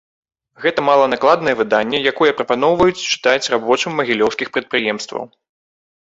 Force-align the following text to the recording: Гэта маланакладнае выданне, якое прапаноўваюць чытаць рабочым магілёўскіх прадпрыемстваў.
Гэта 0.63 0.83
маланакладнае 0.85 1.51
выданне, 1.59 1.97
якое 2.11 2.29
прапаноўваюць 2.39 3.03
чытаць 3.11 3.49
рабочым 3.55 3.91
магілёўскіх 4.01 4.47
прадпрыемстваў. 4.57 5.23